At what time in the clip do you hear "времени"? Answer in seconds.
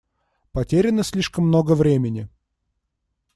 1.75-2.27